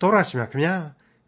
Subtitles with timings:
[0.00, 0.74] တော်ရရှိမြခင်ဗျာ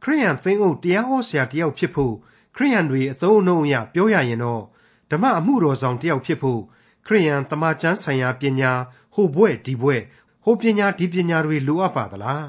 [0.03, 2.15] ခရိယန်သိန်းအုပ်တရားဟောဆရာတယောက်ဖြစ်ဖို့
[2.57, 4.63] ခရိယန်တွေအသုံးအနှုန်းအရပြောရရင်တော့
[5.11, 6.61] ဓမ္မအမှုတော်ဆောင်တယောက်ဖြစ်ဖို့
[7.07, 8.73] ခရိယန်တမန်ကျမ်းဆိုင်ရာပညာ
[9.15, 10.03] ဟိုဘွဲ့ဒီဘွဲ့
[10.45, 12.47] ဟိုပညာဒီပညာတွေလိုအပ်ပါသလား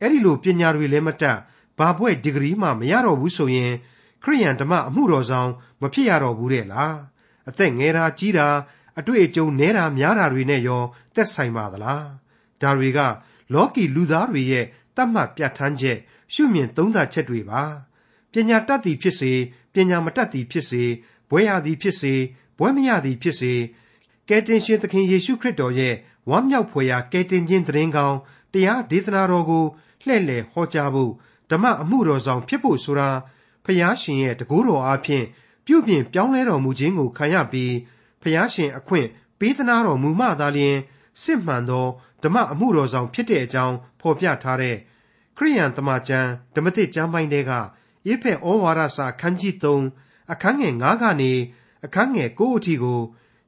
[0.00, 1.38] အဲ့ဒီလိုပညာတွေလည်းမတတ်
[1.78, 3.72] ဘာဘွဲ့ဒီဂရီမှမရတော့ဘူးဆိုရင်
[4.22, 5.50] ခရိယန်ဓမ္မအမှုတော်ဆောင်
[5.80, 6.96] မဖြစ်ရတော့ဘူးတဲ့လား
[7.48, 8.48] အသက်ငယ်တာကြီးတာ
[8.98, 10.82] အတွေ့အကြုံနဲတာများတာတွေနဲ့ရော
[11.14, 12.06] သက်ဆိုင်ပါသလား
[12.62, 13.00] ဒါတွေက
[13.52, 14.66] လောကီလူသားတွေရဲ့
[14.96, 15.98] တတ်မှတ်ပြဋ္ဌာန်းချက်
[16.32, 17.62] ရှုမြင်သုံးသပ်ချက်တွေပါ
[18.32, 19.32] ပညာတတ်သည်ဖြစ်စေ
[19.74, 20.82] ပညာမတတ်သည်ဖြစ်စေ
[21.30, 22.14] ဘွဲရသည်ဖြစ်စေ
[22.58, 23.52] ဘွဲမရသည်ဖြစ်စေ
[24.28, 25.94] ကယ်တင်ရှင်သခင်ယေရှုခရစ်တော်ရဲ့
[26.30, 28.18] ဝမ်းမြောက်ဖွယ်ရာကယ်တင်ခြင်းသတင်းကောင်း
[28.52, 29.64] တရားဒေသနာတော်ကို
[30.06, 31.12] လှည့်လည်ဟောကြားဖို့
[31.50, 33.10] ဓမ္မအမှုတော်ဆောင်ဖြစ်ဖို့ဆိုတာ
[33.64, 35.24] ဖျားရှင်ရဲ့တကူတော်အားဖြင့်
[35.66, 37.74] ပြုပြင်ပြောင်းလဲတော်မူခြင်းကိုခံရပြီး
[38.22, 40.76] ဖျားရှင်အခွင့်ပေးသနာတော်မူမှသာလျှင်
[41.22, 41.86] စစ်မှန်သော
[42.22, 44.76] ဓမ္မအမှုတော်ဆောင်ဖြစ်တဲ့အကြောင်းဖော်ပြထားတဲ့
[45.36, 47.52] ခရိယန်တမန်ကျမ်းဓမ္မသစ်ကျမ်းပိုင်းတွေက
[48.10, 51.32] ဧဖက်ဩဝါဒစာခန်းကြီး3အခန်းငယ်9ကနေ
[51.84, 53.00] အခန်းငယ်9အထိကို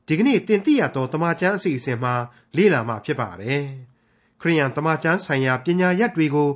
[0.06, 2.14] ဒီကနေ့တင်ပြရသောတမန်ကျမ်းအစီအစဉ်မှာ
[2.56, 3.64] လေ့လာမှာဖြစ်ပါတယ်။
[4.40, 6.50] ခရိယန်တမန်ကျမ်းဆိုင်ရာပညာရပ်တွေကို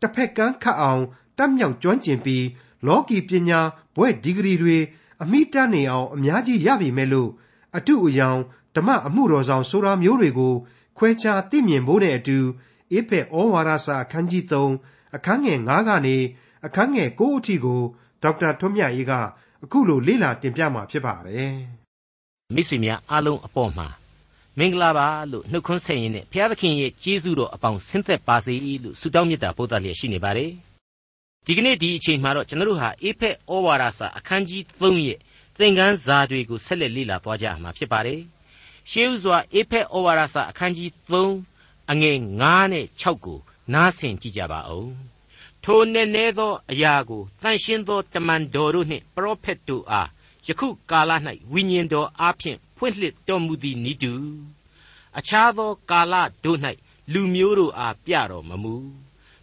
[0.00, 1.02] တစ်ဖက်ကမ်းခတ်အောင်
[1.38, 2.44] တတ်မြောက်ကျွမ်းကျင်ပြီး
[2.86, 3.60] လောကီပညာ
[3.96, 4.78] ဘွဲ့ဒီဂရီတွေ
[5.22, 7.30] အမိတတ်နေအောင်အများကြီးရပြီမဲ့လို့
[7.76, 8.40] အတုအယောင်
[8.76, 10.54] ဓမ္မအမှုတော်ဆောင်ဆိုတာမျိုးတွေကို
[10.96, 12.38] ခွဲခြားသိမြင်ဖို့နဲ့အတူ
[12.96, 16.16] ဧဖက်ဩဝါဒစာအခန်းကြီး3အခန်းငယ်9ကနေ
[16.66, 17.80] အခန်းငယ်9အထိကို
[18.22, 19.12] ဒေါက်တာထွန်းမြတ်ရေးက
[19.64, 21.54] အခုလိုလေ့လာတင်ပြမှာဖြစ်ပါတယ်။
[22.54, 23.88] မိတ်ဆွေများအားလုံးအပေါ်မှာ
[24.58, 30.50] မင်္ဂလာပါလို့နှုတ်ခွန်းဆက်ရင်းနဲ့ဘုရားသခင်ရဲ့ကျေးဇူးတော်အပေါင်းဆင်းသက်ပါစေလို့ဆုတောင်းမေတ္တာပို့သလျက်ရှိနေပါတယ်။
[31.46, 35.18] ဒီကနေ့ဒီအချိန်မှာတော့ကျွန်တော်တို့ဟာအေဖက်ဩဝါဒစာအခန်းကြီး3ရဲ့
[35.58, 38.20] သင်ခန်းစာတွေကိုဆက်လက်လေ့လာသွားကြမှာဖြစ်ပါတယ်။
[38.90, 43.38] ရှေးဥစွာအေဖက်ဩဝါဒစာအခန်းကြီး3အငယ်9နဲ့6ကို
[43.72, 44.90] နားဆင်ကြည့်ကြပါဦး။
[45.64, 50.08] ထိုနည်းနည်းသောအရာကိုတန်ရှင်းသောတမန်တော်တို့နှင့်ပရောဖက်တို့အား
[50.46, 51.10] ယခုကာလ၌
[51.52, 54.12] ဝိညာဉ်တော်အားဖြင့်ဖွင့်လှစ်တော်မူသည်နိတူ
[55.18, 56.58] အခြားသောကာလတို့၌
[57.12, 58.74] လူမျိုးတို့အားပြတော်မမူ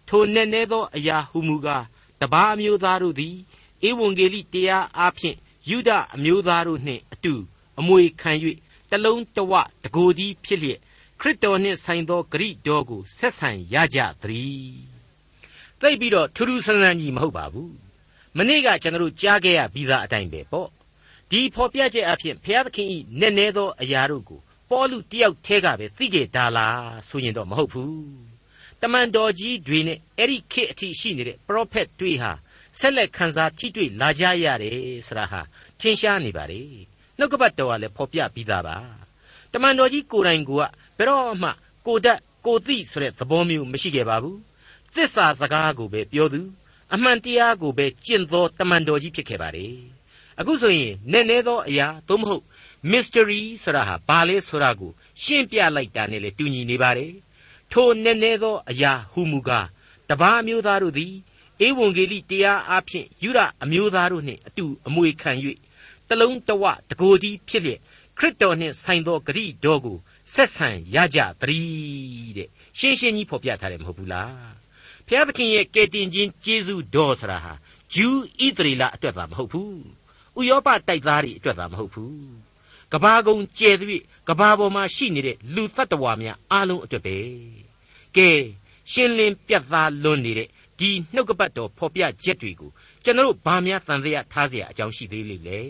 [0.08, 1.84] ထိုနည်းနည်းသောအရာဟုမူကား
[2.20, 3.36] တပါးအမျိုးသားတို့သည်
[3.88, 5.38] ဧဝံဂေလိတရားအားဖြင့်
[5.70, 7.34] ယူဒအမျိုးသားတို့နှင့်အတူ
[7.80, 8.32] အမွေခံ၍
[8.94, 10.80] တလုံးတဝတကိုယ်သည်ဖြစ်လျက်
[11.20, 14.76] ခရစ်တော်နှင့်ဆိုင်သောဂရိတော်ကိုဆက်ဆံရကြသည်
[15.80, 17.74] သိပြီးတော့ထူးထူးဆန်းဆန်းကြီးမဟုတ်ပါဘူး
[18.38, 20.70] မနေ့ကကျွန်တော်ကြားခဲ့ရပြီးသားအတိုင်းပဲပေါ့
[21.30, 24.40] ဒီဖော်ပြချက်အဖြစ်ဘုရားသခင်ဤနည်းနည်းသောအရာတို့ကို
[24.70, 27.98] ပေါလုတယောက်တည်းကပဲသိခဲ့တာလားဆိုရင်တော့မဟုတ်ဘူး
[28.82, 32.32] တမန်တော်ကြီးတွေနဲ့အဲ့ဒီခေတ်အထိရှိနေတဲ့ပရောဖက်တွေဟာ
[32.80, 34.78] ဆက်လက်ခန်းစားထိတွေ့လာကြရတယ်
[35.08, 35.42] ဆိုတာဟာ
[35.80, 36.62] ထင်ရှားနေပါလေ
[37.18, 38.78] နှုတ်ကပတ်တော်ကလည်းဖော်ပြပြီးသားပါ
[39.54, 41.50] တမန်တော်ကြီးကိုယ်တိုင်ကဘယ်တော့မှ
[41.88, 44.40] ကိုတတ်ကိုသိဆိုတဲ့သဘောမျိုးမရှိခဲ့ပါဘူး
[44.96, 46.42] သစ္စာစကားကိုပဲပြောသူ
[46.94, 49.68] အမှန်တရားကိုပဲကျင့်သောတမန်တော်ကြီးဖြစ်ခဲ့ပါလေ
[50.40, 52.44] အခုဆိုရင်နည်းနည်းသောအရာသို့မဟုတ်
[52.92, 54.92] mystery ဆိုတာဟာဘာလဲဆိုတာကို
[55.24, 57.14] ရှင်းပြလိုက်တာနဲ့လေတူညီနေပါတယ်
[57.72, 59.68] ထိုနည်းနည်းသောအရာဟူမူကား
[60.10, 61.14] တပါးမျိုးသားတို့သည်
[61.66, 65.32] ဧဝံဂေလိတရားအားဖြင့်ယူရအမျိုးသားတို့နှင့်အတူအမွေခံ၍
[66.10, 67.80] တလုံးတဝတကိုယ်သည်ဖြစ်လျက်
[68.18, 69.98] ခရစ်တော်နှင့်ဆိုင်သောဂရိတော်ကို
[70.34, 72.50] ဆက်ဆံရကြသတည်းတဲ့
[72.80, 74.54] ရှင်းရှင်းကြီးဖော်ပြထားတယ်မဟုတ်ဘူးလား
[75.08, 77.54] ဖျားသခင်ရဲ့ကယ်တင်ခြင်းကျေးဇူးတော်ဆိုတာဟာ
[77.94, 79.78] ဂျူးဣသရေလအတွက်သာမဟုတ်ဘူး
[80.40, 82.18] ဥရောပတိုက်သားတွေအတွက်သာမဟုတ်ဘူး
[82.94, 87.18] ကဘာကုံကျဲသည်ကဘာပေါ်မှာရှိနေတဲ့လူတ attva များအားလုံးအတွက်ပဲ
[88.18, 88.30] ကဲ
[88.92, 90.50] ရှင်းလင်းပြတ်သားလွန်းနေတဲ့
[90.80, 92.72] ဒီနှုတ်ကပတ်တော်ဖော်ပြချက်တွေကို
[93.05, 95.61] ကျွန်တော်ဘာများသံသယထားเสียအကြောင်းရှိသေးလိမ့်လေ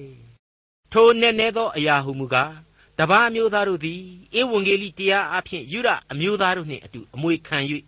[0.92, 2.52] ထိုနည်းနည်းသောအရာဟုမူကား
[2.98, 4.02] တပါးမျိုးသားတို့သည်
[4.40, 7.58] ဧဝံဂေလိတရားအဖြစ်ယူရအမျိုးသားတို့နှင့်အတူအမွေခံ၍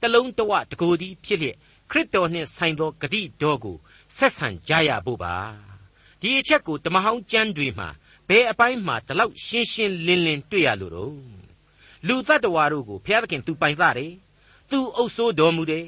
[0.00, 1.56] တလုံးတဝတကိုယ်သည်ဖြစ်လျက်
[1.90, 3.76] ခရစ်တော်နှင့်ဆိုင်သောဂတိတော်ကို
[4.16, 5.34] ဆက်ဆံကြရဖို့ပါ
[6.20, 7.88] ဒီအချက်ကိုတမဟောင်းကျမ်းတွေမှာ
[8.28, 11.14] ဘယ်အပိုင်းမှာဒီလောက်ရှင်းရှင်းလင်းလင်းတွေ့ရလို့တော့
[12.06, 14.12] လူတ attva တို့ကိုဘုရားသခင်သူပိုင်သားတယ်
[14.70, 15.86] သူအုပ်ဆိုးတော်မူတယ်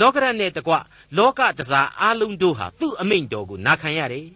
[0.00, 0.74] လောကရနဲ့တကွ
[1.17, 4.27] လောကတစားအလုံးတို့ဟာသူ့အမိန့်တော်ကိုနာခံရတယ်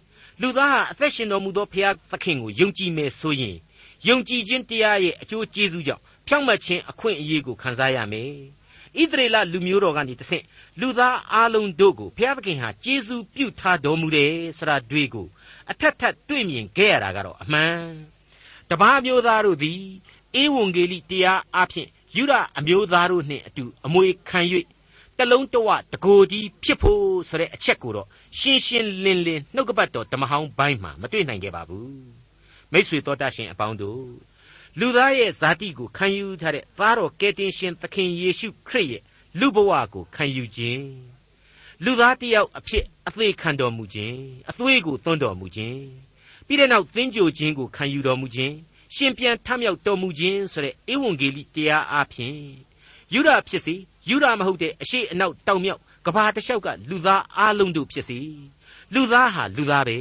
[0.41, 3.55] လူသားဟာအသက်ရှင်တော်မူသောဘုရားသခင်ကိုယုံကြည်မယ်ဆိုရင်
[4.07, 8.31] ယုံကြည်ခြင်းတရားရဲ့အကျိုးကျေးဇူးကြောင့်ဖြောင့်မတ်ခြင်းအခွင့်အရေးကိုခံစားရမယ်
[8.99, 10.43] ဣသရေလလူမျိုးတော်ကနေတဆင့်
[10.79, 15.27] လူသားအလုံးတို့ကိုဘုရားသခင်ဟာကျေးဇူးပြုထားတော်မူတယ်ဆိုတာတွေ့ကို
[15.71, 17.79] အထက်ထပ်တွေ့မြင်ခဲ့ရတာကတော့အမှန်
[18.69, 19.81] တပားမျိုးသားတို့သည်
[20.41, 24.41] ဧဝံဂေလိတရားအဖြစ်ယူရအမျိုးသားတို့နှင့်အတူအမွေခံ၍
[25.17, 28.07] တလုံးတဝတကိုယ်ကြီးဖြစ်ဖို့ဆိုတဲ့အချက်ကိုတော့
[28.39, 31.93] ရှင်းရှင်းလင်းလင်းနှုတ်ကပတ်တော်တမဟောင်းပိုင်းမှာမတွေ့နိုင်ခဲ့ပါဘူး
[32.71, 34.03] မိษွေတော်တတ်ရှင်အပေါင်းတို့
[34.79, 39.01] လူသားရဲ့ဇာတိကိုခံယူထားတဲ့သားတော်ကယ်တင်ရှင်သခင်ယေရှုခရစ်ရဲ့
[39.39, 40.85] လူဘဝကိုခံယူခြင်း
[41.83, 44.17] လူသားတစ်ယောက်အဖြစ်အသေးခံတော်မူခြင်း
[44.49, 45.79] အသွေးကိုသွန်းတော်မူခြင်း
[46.45, 48.53] ပြီးတဲ့နောက်သင်္ကြိုခြင်းကိုခံယူတော်မူခြင်း
[48.95, 52.39] ရှင်ပြန်ထမြောက်တော်မူခြင်းဆိုတဲ့ဧဝံဂေလိတရားအားဖြင့်
[53.15, 53.75] ယူဒဖြစ်စီ
[54.09, 58.19] ယူဒမဟုတ်တဲ့အရှိအနောက်တောင်မြောက်ကဘာတလျှောက်ကလူသားအားလုံးတို့ဖြစ်စီ
[58.93, 59.97] လူသားဟာလူသားပဲ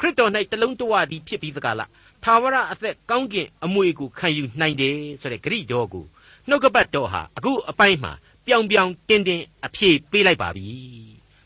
[0.00, 1.90] ခရစ်တော်၌တလုံးတဝသည်ဖြစ်ပြီးသကလား
[2.24, 6.04] သာဝရအသက်ကောင်းကင်အမွေကိုခံယူနိုင်တယ်ဆိုတဲ့ဂရိတော်ကို
[6.48, 8.12] နှုတ်ကပတ်တော်ဟာအခုအပိုင်းမှာ
[8.46, 10.68] ပြောင်ပြောင်တင်းတင်းအဖြေပေးလိုက်ပါပြီ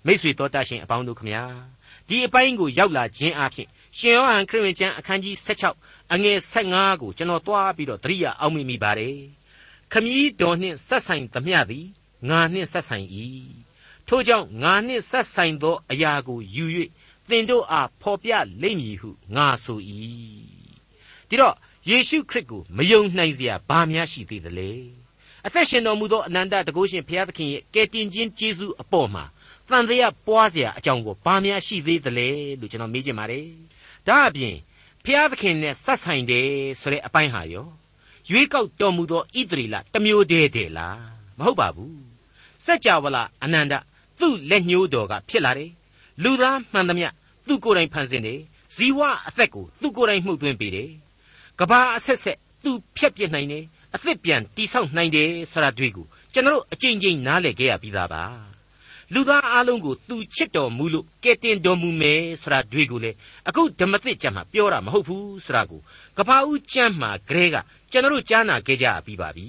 [0.06, 1.44] မိษွေတော်တတ်ရှင်အပေါင်းတို့ခမညာ
[2.08, 3.68] ဒီအပိုင်းကိုရောက်လာခြင်းအဖြစ်
[3.98, 5.34] ရှင်ယောဟန်ခရစ်ဝင်ကျမ်းအခန်းကြီး
[5.76, 9.16] 16အငယ်15ကိုကျွန်တော်သွားပြီးတော့သတိရအောင်မိမိပါတယ်
[9.91, 11.87] ခမည်းတော်နှင့်ဆက်ဆိုင်သမျှသည်
[12.29, 13.07] ငါနှင့်ဆက်ဆိုင်၏
[14.07, 16.65] ထို့ကြောင့်ငါနှင့်ဆက်ဆိုင်သောအရာကိုယူ၍
[17.29, 18.31] သင်တို့အားဖော်ပြ
[18.61, 19.79] လိမ့်မည်ဟုငါဆို၏
[21.29, 21.55] ဒီတော့
[21.89, 24.71] ယေရှုခရစ်ကိုမယုံနိုင်စရာဘာများရှိသေးသလဲ
[25.45, 29.23] အသက်ရှင်တော်မူသောအနန္တတကုရှင်ဘုရားသခင်ရဲ့ကယ်တင်ခြင်းကျေးဇူးအပေါ်မှာ
[29.69, 32.27] တန်တရားပွားเสียအကြောင်းကိုဘာများရှိသေးသလဲ
[32.59, 33.47] လို့ကျွန်တော်မေးချင်ပါတယ်
[34.07, 34.55] ဒါအပြင်
[35.03, 36.47] ဘုရားသခင်နဲ့ဆက်ဆိုင်တယ်
[36.81, 37.67] ဆိုတဲ့အပိုင်းဟာရော
[38.30, 41.00] ရွေးကောက်တော်မူသောဣသရေလတမျိုးတည်းတည်းလား
[41.38, 42.00] မဟုတ်ပါဘူး
[42.64, 43.74] စัจ java လာအနန္တ
[44.20, 45.70] သူ့လက်ညှိုးတော်ကဖြစ်လာတယ်
[46.22, 47.08] လူသားမှန်သမျှ
[47.46, 48.40] သူ့ကိုယ်တိုင်ဖန်ဆင်းတယ်
[48.76, 48.98] ဇီဝ
[49.28, 50.90] အသက်ကိုသူ့ကိုယ်တိုင်မှုတ်သွင်းပေးတယ်
[51.58, 58.22] ကဘာအဆက်ဆက်သူဖြတ်ပြစ်နိုင်တယ်အသစ်ပြန်တိဆောက်နိုင်တယ်ဆိုတာတွေ့ကိုကျွန်တော်အကြိမ်ကြိမ်နားလည်ခဲ့ရပြီးသားပါ
[59.14, 63.10] လူသားအလုံးကိုသူချစ်တော်မူလို့ကဲတင်တော်မူမယ်ဆိုတာတွေ့ကိုလေ
[63.48, 65.80] အခုဓမ္မသစ်ကျမ်းမှာပြောတာမဟုတ်ဘူးဆိုတာကို
[66.16, 67.56] ကဘာဦးကျမ်းမှာဂရဲက
[67.90, 69.46] ကျွန်တော်ကြားနာခဲ့ကြပြီးပါပြီ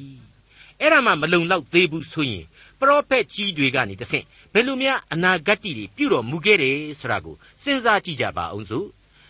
[0.79, 2.45] အဲ့ဒါမှမလုံလောက်သေးဘူးဆိုရင်
[2.79, 8.87] ပရောဖက်ကြီးတွေကနေတဆင့်ဘယ်လိုများအနာဂတ်တွေပြုတော်မူခဲ့တယ်ဆိုတာကိုစဉ်းစားကြည့်ကြပါအောင်စို့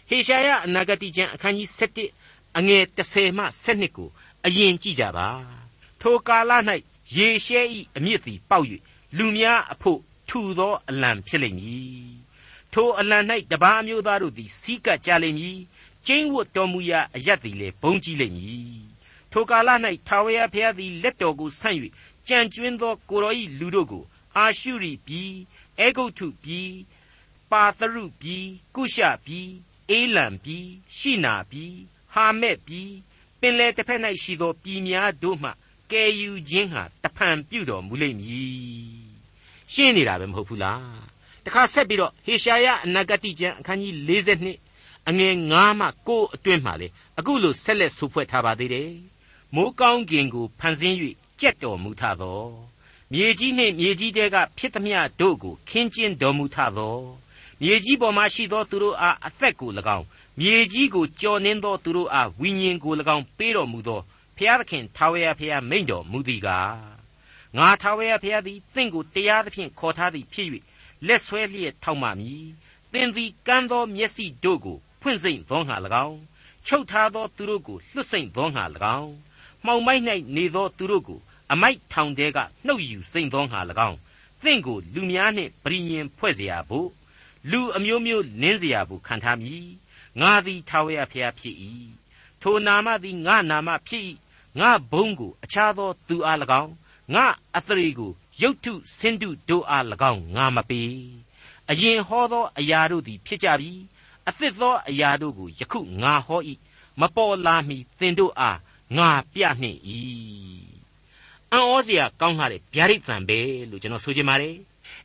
[0.10, 1.70] ဟေရှာယအနာဂတ်ကျမ်းအခန်းကြီး
[2.18, 4.10] 7အငယ်30မှ7ကို
[4.46, 5.28] အရင်ကြည့်ကြပါ
[6.02, 6.52] ထိုကာလ၌
[7.16, 8.66] ယေရှဲဤအမြင့်သည်ပေါက်၍
[9.18, 10.00] လူများအဖို့
[10.30, 12.12] ထူသောအလံဖြစ်လိမ့်မည်
[12.74, 13.20] ထိုအလံ၌
[13.52, 15.58] တပါးမျိုးသားတို့သည်စီးကပ်ကြလိမ့်မည်
[16.08, 18.91] ကျင်းဝတ်တော်မူရာအရတ်သည်လည်းဘုံကြီးလိမ့်မည်
[19.32, 19.70] ထိုကာလ၌
[20.08, 21.78] ထာဝရဘုရားသည်လက်တော်ကိုဆန့်၍
[22.28, 24.04] ကြံကျွင်းသောကိုရောဤလူတို့ကို
[24.38, 25.34] အာရှုရိပြည်
[25.80, 26.72] အေဂုတ်ထုပြည်
[27.52, 28.46] ပါသရုပြည်
[28.76, 29.50] ကုရှပြည်
[29.90, 30.66] အေလံပြည်
[30.98, 31.74] ရှိနာပြည်
[32.14, 32.92] ဟာမက်ပြည်
[33.40, 35.50] ပင်လေတစ်ဖက်၌ရှိသောပြည်များတို့မှ
[35.92, 39.12] ကယ်ယူခြင်းဟာတဖန်ပြုတော်မူလိမ့်မည်
[39.74, 41.02] ရှင်းနေတာပဲမဟုတ်ဘူးလား
[41.46, 46.88] တခါဆက်ပြီးတော့ဟေရှာယအနာဂတိကျမ်းအခန်းကြီး42အငယ်9မှ9အတွင်းမှာလေ
[47.20, 48.92] အခုလိုဆက်လက်ဆိုဖွဲ့ထားပါသေးတယ်
[49.56, 50.96] မိုးကောင်းကင်ကိုဖန်ဆင်း၍
[51.40, 52.44] ကြက်တော်မူထသော
[53.12, 56.98] မြေကြီးနှင့်မြေကြီးတဲကဖြစ်သမျှတို့ကိုခင်းကျင်းတော်မူထသော
[57.62, 60.06] မြေကြီးပေါ်မှာရှိသောသူတို့အားအသက်ကို၎င်း
[60.40, 64.02] မြေကြီးကိုကြော်နှင်းသောသူတို့အားဝိညာဉ်ကို၎င်းပေးတော်မူသော
[64.38, 66.76] ဖျားသခင်ထာဝရဖျားမိန့်တော်မူသည်ကား
[67.58, 70.48] ငါထာဝရဖျားသည်တင့်ကိုတရားသဖြင့်ခေါ်ထားသည်ဖြစ်၍
[71.08, 72.46] လက်ဆွဲလျက်ထောက်မှမည်
[72.94, 75.76] သင်သည်ကမ်းသောမျက်စိတို့ကိုဖွင့်စိမ့်သောငါ၎
[76.08, 76.20] င်း
[76.66, 78.66] ချုပ်ထားသောသူတို့ကိုလွှတ်စိမ့်သောငါ၎
[79.00, 79.12] င်း
[79.65, 80.03] မှောင်မိုက်၌
[80.37, 81.21] နေသောသူတို့ကို
[81.53, 83.99] အမိုက်ထောင်တဲကနှုတ်ယူစိမ့်သောငါ၎င်း
[84.43, 86.89] သင်ကိုလူများနှင့်ပြည်ညင်ဖွဲ့เสียဖို့
[87.51, 89.67] လူအမျိုးမျိုးနင်းเสียဖို့ခံထားမည်
[90.21, 91.57] ငါသည်ထာဝရဘုရားဖြစ်၏
[92.43, 94.03] ထိုနာမသည်ငါနာမဖြစ်၏
[94.61, 96.73] ငါဘုန်းကိုအခြားသောသူအား၎င်း
[97.15, 98.13] ငါအသရေကို
[98.43, 100.91] ရုတ်ထုဆင်းတုတို့အား၎င်းငါမပေး
[101.71, 103.73] အရင်ဟောသောအရာတို့သည်ဖြစ်ကြပြီ
[104.29, 106.41] အသစ်သောအရာတို့ကိုယခုငါဟော၏
[107.01, 108.59] မပေါ်လာမီသင်တို့အား
[108.98, 109.80] ငါပြနှင့်၏
[111.52, 114.56] အံ့ဩစရာကောင်းလာတဲ့ဗျာဒိတ်တန်ပဲလို့ကျွန်တော်ဆိုချင်ပါတယ်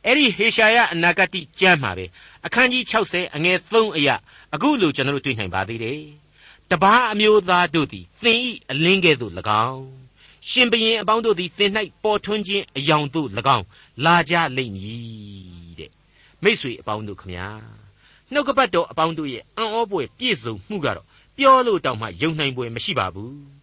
[0.05, 2.05] အဲ့ဒီဟေရှာယအနာဂတိကျမ်းမှာပဲ
[2.45, 4.15] အခန်းကြီး60အငယ်3အရာ
[4.53, 6.01] အခုလိုကျွန်တော်တို့တွေ့နိုင်ပါသေးတယ်
[6.71, 9.33] တပားအမျိုးသားတို့သည်သင်ဤအလင်းကဲ့သို့၎
[9.67, 9.85] င်း
[10.49, 11.71] ရှင်ဘရင်အပေါင်းတို့သည်သင်၌
[12.03, 13.65] ပေါ်ထွန်းခြင်းအယောင်သို့၎င်း
[14.05, 15.91] လာကြလိမ့်မည်တဲ့
[16.43, 17.47] မိษွေအပေါင်းတို့ခမညာ
[18.33, 21.05] နှုတ်ကပတ်တော်အပေါင်းတို့ရဲ့အံ့ဩပွေပြည့်စုံမှုကတော့
[21.37, 23.56] ပြောလို့တောင်မှယုံနိုင်ပွေမရှိပါဘူး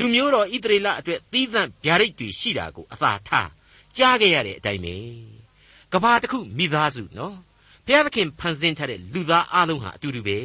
[0.00, 3.50] လူမျိုးတော်ဣသရေလအတွက်သီးသန့်ဗျာဒိတ်တွေရှိတာကိုအသာထား
[3.96, 4.94] ကြားခဲ့ရတဲ့အတိုင်းပဲ
[5.92, 7.36] ကဘာတစ်ခုမိသားစုနော်
[7.86, 10.38] ဘုရားသခင်ဖန်ဆင်းထားတဲ့လူသားအလုံးဟာအတူတူပဲ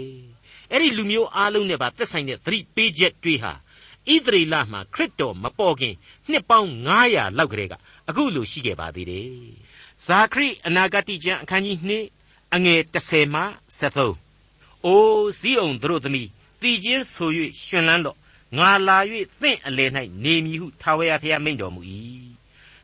[0.71, 3.51] အဲ့ဒီလူမျိုးအလုံးနဲ့ပါသက်ဆိုင်တဲ့သတိပေးချက်တွေဟာ
[4.13, 5.95] ဣသရေလမှာခရစ်တော်မပေါ်ခင်
[6.29, 6.69] နှစ်ပေါင်း
[7.03, 7.73] 900လောက်ကလေးက
[8.09, 9.29] အခုလိုရှိခဲ့ပါသေးတယ်
[10.05, 11.77] ဇာခရိအနာဂတိကျမ်းအခန်းကြီး
[12.17, 13.41] 2အငယ်30မှ
[13.79, 16.29] 73အိုးဇီးအောင်တို့သမီး
[16.61, 17.29] တည်ခြင်းဆို၍
[17.65, 18.17] ရှင်လန်းတော့
[18.57, 18.97] ငါလာ၍
[19.41, 19.91] သင့်အလယ်၌
[20.23, 21.81] နေမည်ဟုထာဝရဘုရားမိန့်တော်မူ၏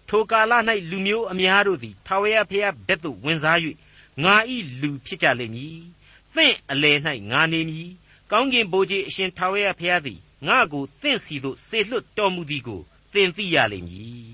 [0.09, 0.53] ထိုကာလ၌
[0.89, 3.57] လူမျိုးအများတို့သည်ထာဝရဘုရားဘက်သို့ဝင်စား၍
[4.23, 5.77] ငါဤလူဖြစ်ကြလိမ့်မည်
[6.35, 6.97] သင့်အလယ်၌
[7.31, 7.89] ငါနေမည်
[8.31, 12.81] ကောင်းကင်ဘိုးကြီးအရှင်ထာဝရဘုရားသည်ငါကိုသင့်စီသို့ဆေလွတ်တော်မူသည်ကို
[13.13, 14.29] သင်သိရလိမ့်မည်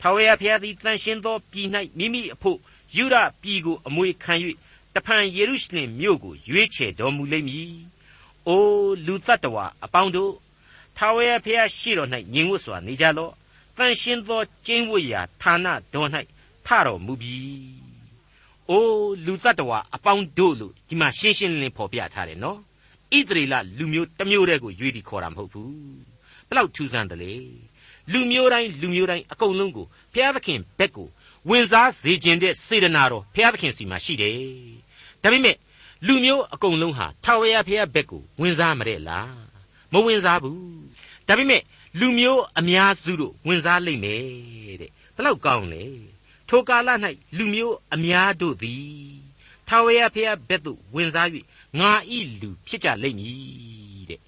[0.00, 2.58] ထာဝရဘုရားသည်တန်ရှင်းသောပြည်၌မိမိအဖို့
[2.96, 4.34] ယူရပြည်ကိုအမွေခံ၍
[4.94, 7.74] တဖန်ယေရုရှလင်မြို့ကိုရွေးချယ်တော်မူလိမ့်မည်။
[8.48, 8.62] အို
[9.06, 10.32] လူတ attva အပေါင်းတို့
[10.96, 13.32] ထာဝရဘုရားရှိတော်၌ညီငွတ်စွာနေကြလော့။
[13.76, 16.08] တန်ရှင်းသောကျင်းဝတ်ရာဌာနတော်၌
[16.66, 17.38] ထတော်မူပြီ။
[18.70, 18.84] အို
[19.26, 22.58] လူတ attva အပေါင်းတို့လို့ဒီမှာရှင်းရှင်းလင်းလင်းဖော်ပြထားတယ်နော်။
[23.16, 25.72] ဣသရေလလူမျိုးတစ်မျိုးတည်းကိုရွေးပြီးခေါ်တာမဟုတ်ဘူး။
[26.48, 27.34] ဘလောက်ထူးဆန်းတယ်လေ။
[28.12, 31.08] လူမျိုးတိုင်းလူမျိုးတိုင်းအကုန်လုံးကိုဘုရားသခင်ဘက်ကို
[31.50, 34.36] ဝင်စားစေခြင်းတဲ့စေတနာတော်ဘုရားသခင်စီမှာရှိတယ်။
[35.22, 35.56] ဒါပေမဲ့
[36.06, 39.43] လူမျိုးအကုန်လုံးဟာထာဝရဘုရားဘက်ကိုဝင်စားမတဲ့လား
[39.92, 40.58] မဝင်စားဘူး။
[41.28, 41.62] ဒါပေမဲ့
[42.00, 45.84] လူမျိုးအများစုတို့ဝင်စားလိမ့်မယ်တဲ့ဘလောက်ကောင်းလဲ
[46.48, 46.88] ထိုကာလ၌
[47.38, 48.88] လူမျိုးအများတို့သည်
[49.68, 51.28] ထာဝရဘုရားဘက်သို့ဝင်စား၍
[51.78, 54.20] ငါဤလူဖြစ်ကြလိမ့်မည်တဲ့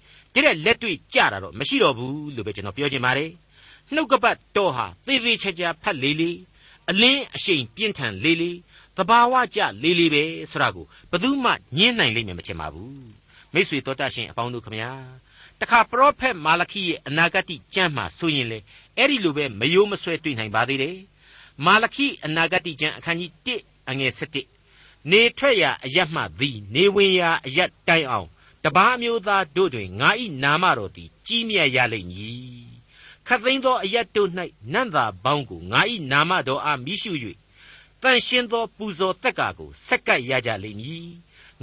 [0.45, 3.31] တဲ့လက်တွေ့ကြတာတော့မရှိတော့ဘူးလို့ပဲကျွန်တော်ပြောချင်ပါတယ်
[3.93, 6.31] နှုတ်ကပတ်တော်ဟာသေသေးချာချာဖတ်လေလေ
[6.89, 8.57] အလင်းအရှိန်ပြင်းထန်လေးလေး
[8.97, 13.07] တဘာဝကြလေးလေးပဲဆိုတာကိုဘယ်သူမှညင်းနိုင်လိမ့်မယ်မထင်ပါဘူး
[13.53, 14.91] မိษွေတော်တတ်ရှင်အပေါင်းတို့ခမညာ
[15.61, 18.59] တခါပရောဖက်မာလခိရဲ့အနာဂတ်ကျမ်းမှာဆိုရင်လေ
[18.97, 20.97] အဲ့ဒီလိုပဲမယိုးမဆွဲတွေ့နိုင်ပါသေးတယ်
[21.65, 24.13] မာလခိအနာဂတ်ကျမ်းအခန်းကြီး1အငယ်
[24.61, 28.27] 7နေထွက်ရာအရတ်မှသည် နေဝင်ရာအရတ်တိုင်အောင်
[28.63, 30.09] တပားမျိုးသားတို့တွင်ငါ၏
[30.43, 32.67] နာမတော်သည် ကြီးမြတ်ရလိမ့်မည်
[33.27, 34.29] ခတ်သိမ်းသောအရက်တို့၌
[34.73, 37.13] နန့်သာပေါင်းကိုငါ၏နာမတော်အားမိရှု၍
[38.01, 41.07] တန်ရှင်းသောပူဇော်တက်ကာကိုဆက်ကပ်ရကြလိမ့်မည်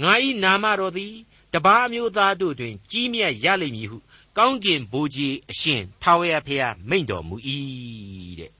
[0.01, 1.15] ငါ၏နာမတော်သည်
[1.55, 3.97] တပါးမျိုးသားတို့တွင် ကြီးမြတ်ရလိမ့်မည်ဟု
[4.37, 7.35] ကောင်းကင်ဘိုးကြီးအရှင်ထာဝရဘုရားမိန့်တော်မူ၏
[8.39, 8.51] တဲ့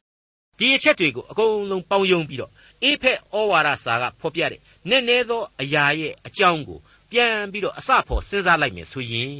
[0.58, 2.52] ဒီအချက်တွေကိုအကုန်လုံးပေါင်းယုံပြီးတော့
[2.84, 4.60] အေဖက်ဩဝါဒစာကဖော်ပြတဲ့
[4.90, 6.80] နည်းနည်းသောအရာရဲ့အကြောင်းကို
[7.12, 9.34] ပြန်ပြီးတော့အစဖို့စဉ်းစားလိုက်မယ်ဆိုရင်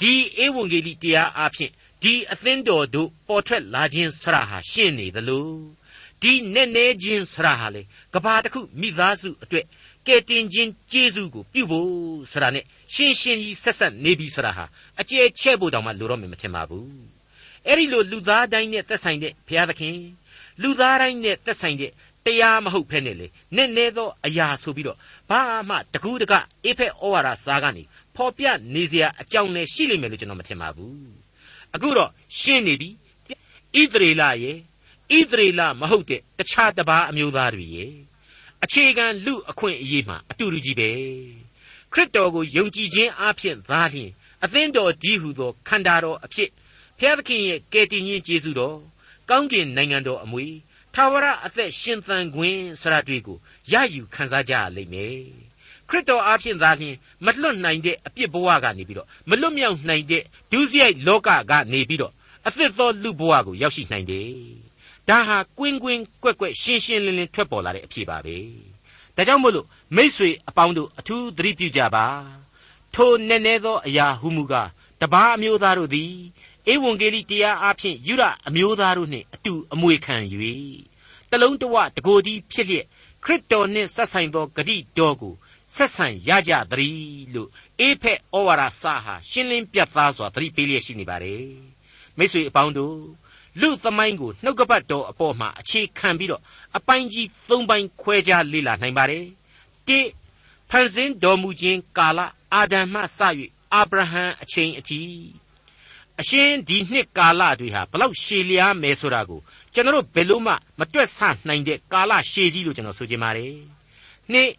[0.00, 1.70] ဒီဧဝံဂေလိတရားအဖြစ်
[2.02, 5.50] ဒီအသင်းတော်တို့ပေါ်ထွက်လာခြင်းဆရာဟာရှင်းနေသလို
[6.22, 7.82] ဒီနဲ့နေခြင်းဆရာဟာလေ
[8.14, 9.66] ကဘာတစ်ခုမိသားစုအတွက်
[10.06, 11.88] ကဲတင်ခြင်းကျေးဇူးကိုပြုဖို့
[12.32, 14.64] ဆရာနဲ့ရှင်းရှင်းကြီးဆက်ဆက်နေပြီဆရာဟာ
[15.00, 16.90] အကျယ်ချဲ့ဖို့တောင်မှလိုတော့မယ်မထင်ပါဘူး
[17.66, 19.96] အဲ့ဒီလိုလူသားတိုင်းနဲ့သက်ဆိုင်တဲ့ဘုရားသခင်
[20.62, 21.90] လူသားတိုင်းနဲ့သက်ဆိုင်တဲ့
[22.26, 24.98] တရားမဟုတ်ဖ ೇನೆ လေနဲ့နေသောအရာဆိုပြီးတော့
[25.30, 26.32] ဘာမှတကူးတက
[26.64, 27.82] အေဖက်ဩဝါဒစာကနေ
[28.16, 31.10] ဖော်ပြနေစရာအကြောင်းလည်းရှိလိမ့်မယ်လို့ကျွန်တော်မထင်ပါဘူး
[31.74, 32.90] အခုတော့ရှင်းနေပြီ
[33.80, 34.56] ဣသရေလရဲ့
[35.16, 37.92] ဣသရေလမဟုတ်တဲ့တခြားတပါးအမျိုးသားတွေရဲ့
[38.66, 40.90] အခြေခံလူအခွင့်အရေးမှာအတူတူကြီးပဲ
[41.92, 44.10] ခရစ်တော်ကိုယုံကြည်ခြင်းအပြင်သာလျှင်
[44.44, 46.50] အသင်းတော်ဒီဟုသောခန္ဓာတော်အဖြစ်
[46.98, 48.76] ဖျားသခင်ရဲ့ကယ်တင်ရှင်ယေရှုတော်
[49.30, 50.46] ကောင်းကင်နိုင်ငံတော်အမွေ
[50.94, 53.38] ထာဝရအသက်ရှင်သန်ခွင့်စရတွေကို
[53.72, 55.18] ရယူခံစားကြရလိမ့်မယ်
[55.88, 62.12] ခရစ်တော်အားဖြင့်သာလျှင်မလွတ်နိုင်တဲ့အပြစ်ဘဝကနေပြီးတော့မလွတ်မြောက်နိုင်တဲ့ဒုစရိုက်လောကကနေပြီးတော့
[62.46, 64.30] အသစ်သောလူဘဝကိုရောက်ရှိနိုင်တယ်။
[65.08, 68.36] ဒါဟာကွင်းကွင်းကွက်ကွက်ရှင်းရှင်းလင်းလင်းထွက်ပေါ်လာတဲ့အဖြစ်ပါပဲ။
[69.16, 72.06] ဒါကြောင့်မို့လို့မိษွေအပေါင်းတို့အထူးသတိပြုကြပါ။
[72.94, 74.68] ထိုနည်းနည်းသောအရာဟုမူကား
[75.00, 76.12] တပါးအမျိုးသားတို့သည်
[76.72, 80.16] ဧဝံဂေလိတရားအဖြစ်ယူရအမျိုးသားတို့နှင့်အတူအမွေခံ၍
[81.30, 82.86] တလုံးတဝတကိုယ်ဒီဖြစ်လျက်
[83.24, 85.34] ခရစ်တော်နှင့်ဆက်ဆိုင်သောဂတိတော်ကို
[85.74, 87.00] ဆက်ဆံရကြသည်
[87.34, 87.48] လို့
[87.80, 91.46] အေဖက်ဩဝါဒစာဟာရှင်းလင်းပြတ်သားစွာသတိပေးလျက်ရှိနေပါတယ်
[92.18, 92.98] မိတ်ဆွေအပေါင်းတို့
[93.60, 96.42] လူသမိုင်းကိုနှုတ်ကပတ်တော်အပေါ်မှာအခြေခံပြီးတော့
[96.76, 99.24] အပိုင်းကြီး၃ပိုင်းခွဲခြားလေ့လာနိုင်ပါတယ်
[99.88, 99.98] တိ
[100.70, 102.20] ဖန်ဆင်းတော်မူခြင်းကာလ
[102.54, 103.20] အာဒံမှစ၍
[103.74, 105.00] အာဗြဟံအချိန်အထိ
[106.20, 109.40] အရှင်ဒီနှစ်ကာလတွေဟာဘလောက်ရှည်လျားမယ်ဆိုတာကို
[109.74, 113.54] ကျွန်တော်ဘယ်လို့မှမတွက်ဆနိုင်တဲ့ကာလရှည်ကြီးလို့ကျွန်တော်ဆိုချင်ပါတယ်
[114.32, 114.50] နှစ်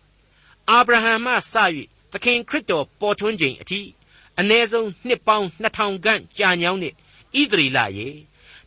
[0.70, 1.36] အာဗြဟံမှစ၍
[2.12, 3.82] သခင်ခရစ်တော်ပေါ်ထွန်းချိန်အထိ
[4.40, 6.96] အ ਨੇ ဆုံးနှစ်ပေါင်း2000ခန့်ကြာညောင်းတဲ့ဣ
[7.52, 8.08] သရေလရေ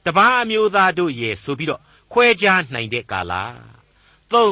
[0.06, 1.80] တပားအမျိုးသားတို့ရေဆိုပြီးတော့
[2.12, 3.32] ခွဲခြားနိုင်တဲ့ကာလ
[4.32, 4.50] ၃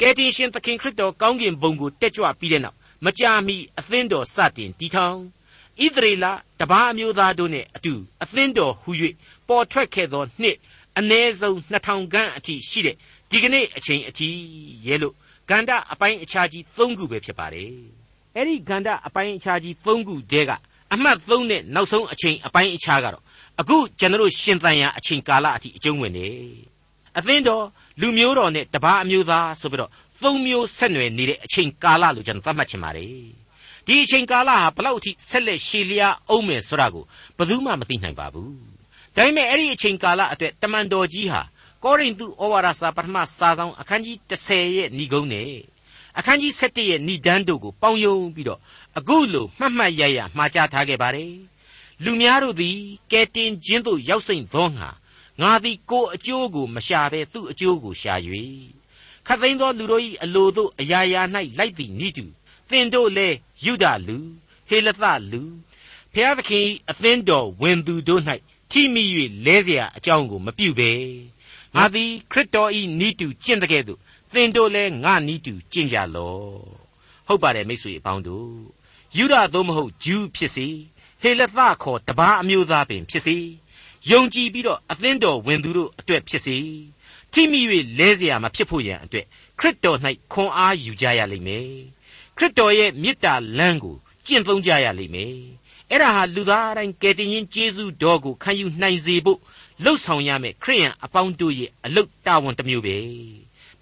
[0.00, 5.18] ကယ်တင်ရှင်သခင်ခရစ်တော်ကောင်းကင်ဘုံကိုတက်ကြွပြီးတဲ့နောက်မကြာမီအသင်းတော်စတင်တည်ထောင်
[5.84, 6.26] ဣသရေလ
[6.60, 8.90] တပားအမျိုးသားတို့နဲ့အတူအသင်းတော်ဟူ၍
[9.48, 10.56] ပေါ်ထွက်ခဲ့သောနှစ်
[10.98, 12.96] အ ਨੇ ဆုံး2000ခန့်အထိရှိတဲ့
[13.30, 14.28] ဒီကနေ့အချိန်အထိ
[14.86, 15.14] ရဲလို့
[15.50, 17.70] ကန္တအပိုင်းအခြားကြီး၃ခုပဲဖြစ်ပါတယ်
[18.36, 20.52] အဲ့ဒီကန္တအပိုင်းအခြားကြီး၃ခုတည်းက
[20.94, 23.24] အမှတ်၃နဲ့နောက်ဆုံးအချိန်အပိုင်းအခြားကတော့
[23.60, 26.28] အခုကျွန်တော်ရှင်သန်ရာအချိန်ကာလအထိအကျုံးဝင်နေ
[27.18, 27.64] အသင်းတော်
[28.00, 29.90] လူမျိုးတော်နဲ့တပါးအမျိုးသားဆိုပြီးတော့
[30.22, 33.08] သုံးမျိုးဆက်နွယ်နေတဲ့အချိန်ကာလလို့ကျွန်တော်သတ်မှတ်ချင်ပါတယ်
[33.86, 37.04] ဒီအချိန်ကာလဟာဘလောက်အထိဆက်လက်ရှည်လျားအောင်မယ်ဆိုတာကို
[37.36, 38.52] ဘယ်သူမှမသိနိုင်ပါဘူး
[39.14, 41.42] ဒါပေမဲ့အဲ့ဒီအချိန်ကာလအတွက်တမန်တော်ကြီးဟာ
[41.84, 45.50] ကောရိန္သုဩဝါဒစာပထမစာဆောင်အခန်းကြီး30ရဲ့ဏိဂုံးနဲ့
[46.18, 48.60] အခန်းကြီး7ရဲ့ဏိဒန်းတို့ကိုပေါင်းယုံပြီးတော့
[48.98, 51.32] အခုလိုမှတ်မှတ်ရရမှားကြားထားခဲ့ပါတယ်
[52.03, 52.77] လူများတို့သည်
[53.11, 54.89] ကဲတင်ခြင်းသို့ရောက်စိမ့်သောငါ
[55.41, 58.13] ငါသည်ကိုယ်အကျိုးကိုမရှာဘဲသူ့အကျိုးကိုရှာ၍
[59.27, 61.21] ခတ်သိမ်းသောလူတို့၏အလိုတို့အရာရာ၌
[61.57, 62.25] လိုက်သည်နိတု
[62.69, 64.17] သင်တို့လည်းယုဒလူ
[64.69, 65.41] ဟေလသလူ
[66.13, 68.21] ဖျားသခင်၏အသင်းတော်ဝင်သူတို့၌
[68.71, 69.03] ထိမိ၍
[69.45, 70.91] လဲเสียအကြောင်းကိုမပြုဘဲ
[71.75, 73.99] ငါသည်ခရစ်တော်၏နိတုကျင့်တဲ့ကဲ့သို့
[74.33, 76.43] သင်တို့လည်းငါနိတုကျင့်ကြလော့
[77.27, 78.51] ဟုတ်ပါတယ်မိတ်ဆွေအပေါင်းတို့
[79.17, 80.67] ယူဒသို့မဟုတ်ဂျူးဖြစ်စေ
[81.21, 81.51] ဟေလသ
[81.83, 83.37] ခေါ်တပားအမျိုးသားပင်ဖြစ်စေ
[84.11, 86.57] ယုံကြည်ပြီးတော့အသင်းတော်ဝင်သူတို့အတွက်ဖြစ်စေ
[87.33, 87.61] ထိမိ၍
[87.99, 89.25] လဲเสียမဖြစ်ဖို့ရန်အတွက်
[89.59, 89.97] ခရစ်တော်၌
[90.33, 91.69] ခွန်အားယူကြရလိမ့်မယ်
[92.37, 95.35] ခရစ်တော်ရဲ့မေတ္တာလမ်းကိုကျင့်သုံးကြရလိမ့်မယ်
[95.89, 99.39] အဲ့ဒါဟာလူသားတိုင်းကယ်တင်ရှင်ယေရှုတော်ကိုခံယူနိုင်စေဖို့
[99.83, 102.97] လှုပ်ဆောင်ရမယ်ခရိယန်အပေါင်းတို့ရဲ့အလုတ်တာဝန်တစ်မျိုးပဲ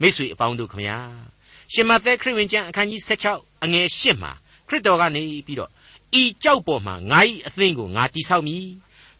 [0.01, 0.98] မိတ်ဆွေအပေါင်းတို့ခမညာ
[1.74, 3.01] ရှင်မသက်ခရစ်ဝင်ကျမ်းအခန်းကြီး
[3.33, 4.31] 16အငယ်8မှာ
[4.67, 5.69] ခရစ်တော်ကနေပြီးတော့
[6.20, 8.66] ဤကြောက်ပေါ်မှာငါ၏အသင်းကိုငါတိဆောက်မည်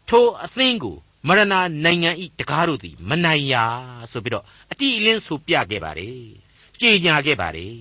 [0.09, 0.95] ထိုအသင်းကို
[1.27, 1.43] မရဏ
[1.83, 3.63] နိုင်ငံဤတကားတို့သည်မနိုင်ရာ
[4.11, 6.19] ဆိုပြီးတော့အတိအလင်းဆိုပြခဲ့ပါတယ်
[6.79, 7.75] ကြေညာခဲ့ပါတယ်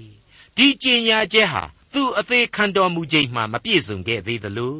[0.57, 1.63] ဒီကြေညာချက်ဟာ
[1.95, 4.77] သူ့အသေးခံတော်မူခြင်းမှမပြည့်စုံခဲ့သေးသလို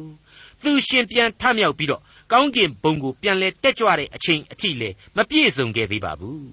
[0.63, 2.01] သူရှင်ပြန်ထမြောက်ပြီးတော့
[2.31, 6.47] ကောင်းကင်ဘုံကိုပြန်လဲတက်ကြွတဲ့အချိန်အထိလည်းမပြည့်စုံခဲ့သေးပါဘူး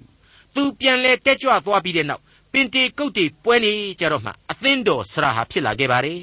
[0.55, 6.19] သူပြန်လဲတက်ကြွသွားပြီးတဲ့နောက်ပင်တေကုတ်တေပွဲနေကြတော့မှအသင်းတော်ဆရာဟာဖြစ်လာခဲ့ပါတယ်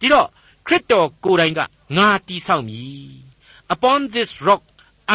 [0.00, 0.28] ဒီတော့
[0.66, 1.60] ခရစ်တော်ကိုယ်တိုင်က
[1.96, 3.06] ငါတီးဆောက်မည်
[3.74, 4.62] upon this rock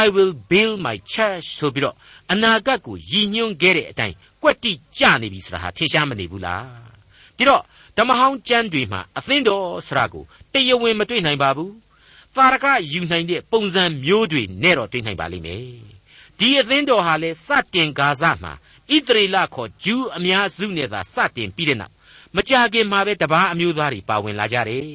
[0.04, 1.96] I will build my church ဆိုပြီးတော့
[2.32, 6.66] အနာဂတ်ကိုရည်ညွှန်းခဲ့တဲ့အတိုင်းကွက်တိကြနေပြီဆိုတာဟာထင်ရှားမနေဘူးလား
[7.38, 7.64] ဒီတော့
[7.98, 10.24] ဓမ္မဟောင်းကျမ်းတွေမှာအသင်းတော်ဆရာကို
[10.54, 11.74] တရားဝင်မတွေ့နိုင်ပါဘူး
[12.36, 15.64] သာရကယူနိုင်တဲ့ပုံစံမျိုးတွေနဲ့တော့တွေ့နိုင်ပါလိမ့်မယ်
[16.40, 18.54] ဒီအသင်းတော်ဟာလေစတင်ဂါဇမှာ
[18.90, 21.94] ဣသရေလခေါ်ဂျူးအများစုနဲ့သာစတင်ပြီးတဲ့နောက်
[22.36, 24.88] မကြခင်မှာပဲတပားအမျိုးသားတွေပါဝင်လာကြတယ်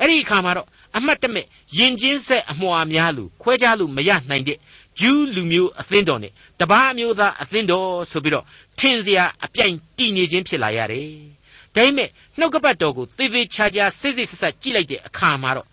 [0.00, 4.58] အဲ့ဒီအခါမှာတော့အမှတ်တမဲ့ယင်ချင်းဆက်အမွှာများလူခွဲခြားလို့မရနိုင်တဲ့
[4.98, 8.44] ဂျူးလူမျိုးအသင်းတော်နဲ့တပားအမျိုးသားအသင်းတော်ဆိုပြီးတော့
[8.78, 11.08] ထင်စရာအပြိုင်တည်နေခြင်းဖြစ်လာရတယ်။
[11.74, 15.66] ဒါပေမဲ့နှုတ်ကပတ်တော်ကိုသေသေးချာချာစိတ်စိတ်ဆက်ဆက်ကြည့်လိုက်တဲ့အခါမှာတော့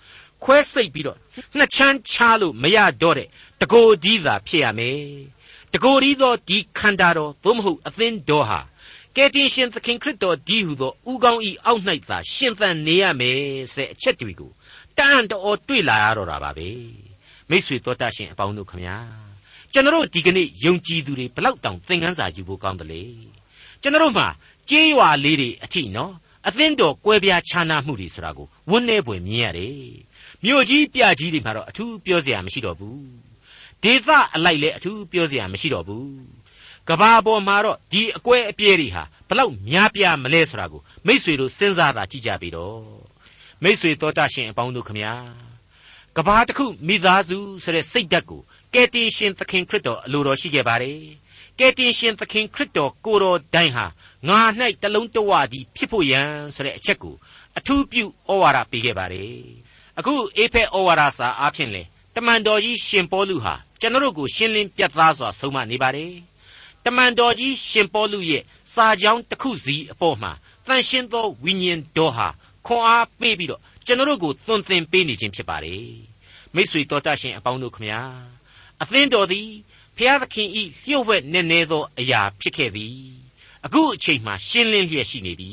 [0.43, 1.17] ခွဲစိတ်ပြီးတော့
[1.58, 3.28] နှစ်ချမ်းချားလို့မရတော့တဲ့
[3.62, 5.01] တကိုဒီသာဖြစ်ရမယ်။
[5.73, 8.60] တကိုဒီသောဒီခန္ဓာတော်သို့မဟုတ်အသင်းတော်ဟာ
[9.17, 13.38] ကယ်တင်ရှင်သခင်ခရစ်တော်ဒီဟုသောဥကောင်းဤအောက်၌သာရှင်သန်နေရမယ်
[13.73, 14.51] ဆိုတဲ့အချက်တွေကို
[14.97, 16.69] တန်တော်တွေ့လာရတော့တာပါပဲ
[17.49, 18.95] မိษွေတော်တတ်ရှင်အပေါင်းတို့ခမညာ
[19.73, 23.03] ကျွန်တော်ဒီကနေ့ယုံကြည်သူတွေဘလောက်တောင်သင်ခန်းစာယူဖို့ကောင်းတယ်လေ
[23.82, 24.27] ကျွန်တော်မှာ
[24.69, 26.13] ကြေးရွာလေးတွေအထိနော်
[26.47, 29.77] အသင်းတော်ကွဲပြားခြားနားမှုတွေဆိုတာကိုဝန်းနေပွင့်မြင်ရတယ်
[30.43, 33.01] မြို့ကြီးပြကြီးတွေမှာတော့အထူးပြောစရာမရှိတော့ဘူး
[33.84, 36.08] ဒေသအလိုက်လည်းအထူးပြောစရာမရှိတော့ဘူး
[36.89, 42.82] ကဘာပေါ်မှာတော့ဒီအကွဲအပြဲတွေဟာဘလောက်များပြားမလဲဆိုတာကိုမိษွေတို့စဉ်းစားတာကြည့်ကြပြီတော့
[43.63, 45.13] မိษွေတော်တတ်ရှင်အပေါင်းတို့ခမညာ
[46.15, 48.41] ကဘာတစ်ခုမိသားစုဆိုတဲ့စိတ်ဓာတ်ကို
[48.73, 51.00] ကယ်တင်ရှင်သခင်ခရစ်တော်အလိုတော်ရှိခဲ့ပါတယ်
[51.60, 53.86] ကယ်တင်ရှင်သခင်ခရစ်တော်ကိုတော်တိုင်ဟာ
[54.28, 54.39] ငါ၌
[54.84, 57.15] တလုံးတဝသည်ဖြစ်ဖို့ရန်ဆိုတဲ့အချက်ကို
[57.58, 59.39] အထူးပြုဩဝါဒပေးခဲ့ပါတယ်
[60.00, 61.84] အခုအေဖက်ဩဝါဒစာအားဖြင့်လေ
[62.15, 66.12] တမန်တော်ကြီးရှင်ပေါလုဟာကျွန်တော်တို့ကိုရှင်းလင်းပြသစွာဆုံးမနေပါတယ်
[66.88, 70.32] တမန်တော်ကြီးရှင်ပေါလုရဲ့စာကြောင်းတစ်ခုစီအပေါ်မှာ
[70.65, 72.28] တန်ရှင်းသောဝိညာဉ်တော်ဟာ
[72.65, 75.91] ခွန်အားပေးပြီးတော့ကျွန်တော်တို့ကိုသွန်သင်ပေးနေခြင်းဖြစ်ပါတယ်
[76.56, 78.02] မိษွေတော်တတ်ရှင်အပေါင်းတို့ခမညာ
[78.82, 79.50] အသင်းတော်သည်
[79.97, 82.97] ဖျားသခင်ဤလျှို့ဝှက်နေနေသောအရာဖြစ်ခဲ့သည်
[83.65, 85.52] အခုအချိန်မှရှင်းလင်းလျက်ရှိနေပြီ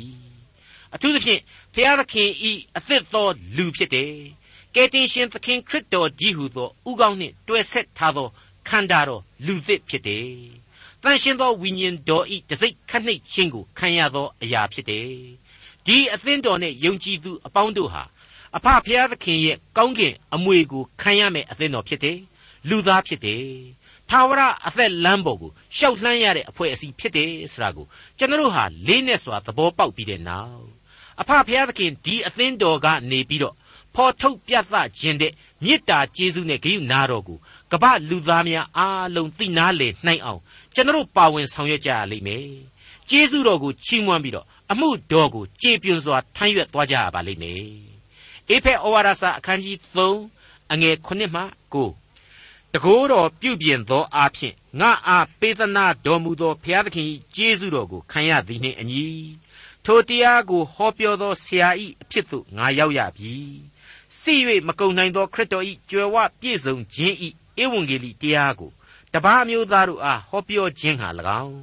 [0.95, 1.41] အထူးသဖြင့်
[1.75, 4.13] ဖျားသခင်ဤအသစ်သောလူဖြစ်တယ်
[4.75, 8.29] ကယ်တင်ရှင်သခင်ခရစ်တော်ကြီးဟုသောဥကောင်းနှင့်တွဲဆက်ထားသော
[8.69, 10.64] ခန္ဓာတော်လူသစ်ဖြစ်တယ်
[11.05, 15.09] တန်ရှင်သောဝိညာဉ်တော်ဤတစိ့ခတ်နှိပ်ခြင်းကိုခံရသောအရာဖြစ်တယ်
[15.87, 18.03] ဒီအသင်းတော်နဲ့ယုံကြည်သူအပေါင်းတို့ဟာ
[18.57, 22.19] အဖဖျားသခင်ရဲ့ကောင်းကင်အမွေကိုခံရမယ်အသင်းတော်ဖြစ်တယ်
[22.69, 23.45] လူသားဖြစ်တယ်
[24.11, 27.87] ထာဝရအသက်လမ်းပေါ်ကိုရှောက်လှမ်းရတဲ့အဖွဲ့အစည်းဖြစ်တယ်ဆိုတာကို
[28.19, 30.67] ကျွန်တော်ဟာလေးနဲ့စွာသဘောပေါက်ပြီးတဲ့နောက်
[31.21, 33.55] အဖဖျားသခင်ဒီအသင်းတော်ကနေပြီးတော့
[33.95, 35.33] ဖော်ထုတ်ပြသခြင်းတဲ့
[35.65, 37.39] မေတ္တာကျေးဇူးနဲ့ဂရုနာတော်ကို
[37.73, 40.41] ကပ္ပလူသားများအားလုံးသိနာလေနိုင်အောင်
[40.75, 42.49] ကျွန်တော်ပါဝင်ဆောင်ရွက်ကြရလိမ့်မယ်
[43.11, 47.65] ကျေးဇူးတော်ကိုချီးမွမ်းပြီးတော့အမှုတော်ကိုကြေပြွန်စွာထမ်းရွက်သွားကြရပါလိမ့်မယ်
[48.49, 49.77] အေဖက်ဩဝါဒစာအခန်းကြီး
[50.25, 59.07] 3အငယ်9မှ9တကိုးတော်ပြုပြင်သောအားဖြင့်ငါအားပေးသနာတော်မူသောဘုရားသခင်ကျေးဇူးတော်ကိုခံရသည်နှင့်အညီ
[59.85, 61.69] ထိုတရားကိုဟောပြောသောဆရာ၏
[62.03, 63.35] အဖြစ်သို့ငါရောက်ရပြီ
[64.19, 64.35] စီ၍
[64.67, 67.15] မကုံနိုင်သောခရစ်တော်၏ကြွယ်ဝပြည့်စုံခြင်း၏
[67.63, 68.71] ဧဝံဂေလိတရားကို
[69.15, 71.09] တပါးမျိုးသားတို့အားဟောပြောခြင်းဟာ၎
[71.43, 71.59] င်း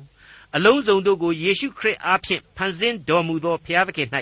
[0.56, 4.10] အလုံးစုံတို့ကိုယေရှုခရစ်အားဖြင့်ဖန်ဆင်းတော်မူသောဘုရားသခင်၌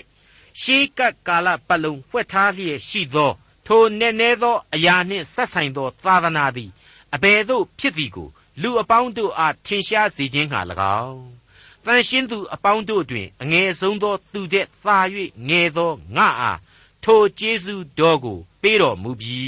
[0.61, 3.31] ရှေးကပ်ကာလပတ်လုံးဖွက်ထားလျက်ရှိသော
[3.67, 6.69] ထိုနည်းနည်းသောအရာနှင့်ဆက်ဆိုင်သောသာသနာသည်
[7.15, 8.29] အဘယ်သို့ဖြစ်သည်ကို
[8.61, 10.59] လူအပေါင်းတို့အားထင်ရှားစေခြင်းဟာ၎
[11.01, 11.21] င်း
[11.85, 14.97] တန်ရှင်းသူအပေါင်းတို့တွင်အငယ်ဆုံးသောသူတဲ့သာ၍
[15.49, 16.59] ငယ်သောငါအား
[17.03, 19.41] ထိုကျေးဇူးတော်ကို ပေးတော်မူပြီ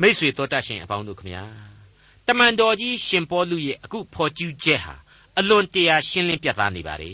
[0.00, 1.69] မိษွေတော်တတ်ရှင်အပေါင်းတို့ခမညာတ
[2.38, 4.94] မန်တော်ကြီးရှင်ပေါလုရဲ့အခုဖော်ကျူးချက်ဟာ
[5.38, 7.12] အလွန်တရာရှင်းလင်းပြသနေပါလေ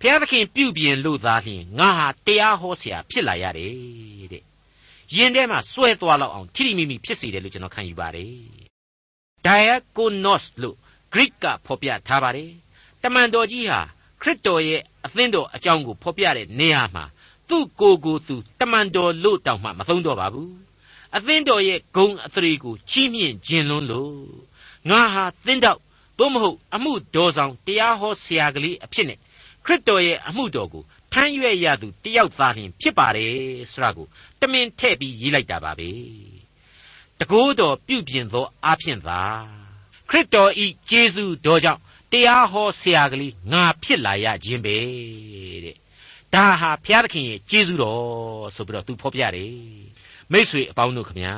[0.00, 3.72] ဘုရားသခင်ပြုပြင်လို့သားလျင်ငါဟာတရားဟောဆရာဖြစ်လာရတယ်
[4.32, 4.42] တဲ့
[5.14, 8.34] ရင်ထဲမှာစွဲသွားလောက်အောင်ထိမိမိဖြစ်စေတယ်လို့ကျွန်တော်ခံယူပါတယ်
[9.44, 10.76] diakonos လို့
[11.12, 12.50] Greek ကဖော်ပြထားပါတယ်
[13.02, 13.80] တမန်တော်ကြီးဟာ
[14.22, 17.04] ခရစ်တော်ရဲ့အသင်းတော်အကြောင်းကိုဖော်ပြတဲ့နေရာမှာ
[17.48, 20.61] သူ့ကိုယ်ကိုယ်သူတမန်တော်လို့တောင်မှမသုံးတော့ပါဘူး
[21.16, 24.16] အသင်းတော်ရဲ့ဂုံအသရေကိုချီးမြှင့်ခြင်းလွန်းလို့
[24.90, 25.78] ငါဟာသင်းတော်
[26.18, 29.18] သို့မဟုတ်အမှုတော်ဆောင်တရားဟောဆရာကလေးအဖြစ်နဲ့
[29.64, 33.32] ခရစ်တော်ရဲ့အမှုတော်ကိုထမ်းရွက်ရသူတယောက်သားလျှင်ဖြစ်ပါတယ်
[33.72, 34.06] ဆိုတာကို
[34.40, 35.90] တမင်ထည့်ပြီးရေးလိုက်တာပါပဲ
[37.20, 39.22] တကိုးတော်ပြုပြင်သောအဖြစ်သာ
[40.10, 41.80] ခရစ်တော်ဤဂျေဇုတော်ကြောင့်
[42.12, 44.76] တရားဟောဆရာကလေးငါဖြစ်လာရခြင်းပဲ
[45.64, 45.76] တဲ့
[46.34, 49.52] ဒါဟာဘုရားသခင်ရဲ့ကျေးဇူးတော်ဆိုပြီးတော့သူဖော်ပြတယ်
[50.32, 51.34] မိษွေအပေါင်းတို့ခမညာ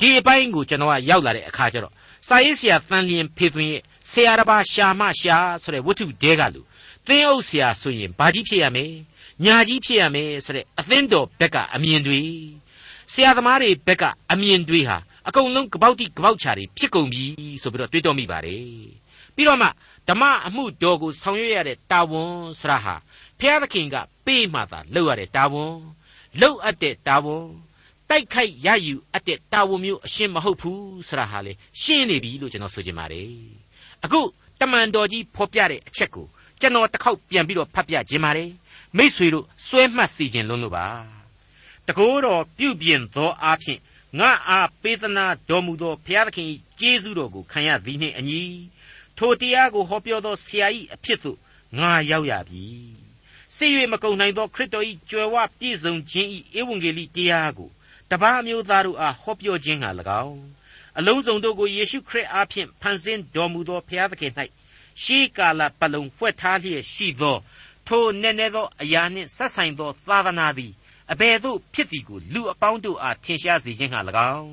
[0.00, 1.94] ဒီအပိုင်းကိုကျွန်တော်ကရောက်လာတဲ့အခါကျတော့
[2.28, 6.60] စာရေးဆရာဖန်လျင်ဖေသွင်းရဲ့ဆရာတစ်ပါးရှာမရှာဆိုတဲ့ဝတ္ထုတဲကလူ
[7.06, 8.92] သင်းအုပ်ဆရာဆိုရင်ဘာကြီးဖြစ်ရမယ်
[9.44, 12.20] ညာကြီးဖြစ်ရမယ်ဆိုတဲ့အသင်းတော်ဘက်ကအမြင်တွေ
[13.12, 17.24] ဆရာသမားတွေဘက်ကအမြင်တွေဟာအကုန်လုံးကပောက်တိကပောက်ချာတွေဖြစ်ကုန်ပြီ
[17.62, 18.64] ဆိုပြီးတော့တွေးတောမိပါတယ်
[19.34, 19.68] ပြီးတော့မှ
[20.08, 22.94] ဓမ္မအမှုတော်ကိုဆောင်ရွက်ရတဲ့တာဝန်ဆရာဟာ
[23.38, 25.74] ဘုရားသခင်ကပေးမှသာလုပ်ရတဲ့တာဝန်
[26.40, 27.46] လုပ်အပ်တဲ့တာဝန်
[28.10, 33.30] တိုက်ခိုက်ရယူအပ်တဲ့တာဝန်မျိုးအရှင်းမဟုတ်ဘူးဆရာဟာလေရှင်းနေပြီလို့ကျွန်တော်ဆိုချင်ပါတယ်
[34.04, 34.20] အခု
[34.60, 36.26] တမန်တော်ကြီးဖော်ပြတဲ့အချက်ကို
[36.60, 38.50] ကျွန်တော်တစ်ခေါက်ပြန်ပြီးတော့ဖတ်ပြခြင်းပါတယ်
[38.96, 40.86] မိษွေတို့စွဲမှတ်စီခြင်းလုံးလို့ပါ
[41.88, 43.80] တကိုးတော်ပြုပြင်သောအားဖြင့်
[44.18, 46.46] ငါအားပေးသနာတော်မူသောဘုရားသခင်၏
[46.80, 48.42] ကျေးဇူးတော်ကိုခံရသည်နှင့်အညီ
[49.18, 51.38] ထိုတရားကိုဟောပြောသောဆရာ၏အဖြစ်သို့
[51.78, 52.64] ငါရောက်ရပြီ
[53.56, 57.70] စိတ်၍မကုံနိုင်သောခရစ်တော်၏ကြွယ်ဝပြည့်စုံခြင်း၏ဧဝံဂေလိတရားကို
[58.10, 59.90] တပါးမျိုးသားတို့အားဟောပြောခြင်းဟာ၎
[60.24, 60.40] င်း
[60.98, 64.32] အလုံးစုံတို့ကိုယေရှုခရစ်အားဖြင့်ဖန်ဆင်းတော်မူသောဘုရားသခင်၌
[65.02, 67.38] ရှေးကာလပတ်လုံးဖွက်ထားလျက်ရှိသော
[67.86, 70.72] ထိုနည်းနည်းသောအရာနှင့်ဆက်ဆိုင်သောသာသနာသည်
[71.12, 74.00] အဘယ်သို့ဖြစ်သည်ကိုလူအပေါင်းတို့အားထင်ရှားစေခြင်းဟာ၎
[74.34, 74.52] င်း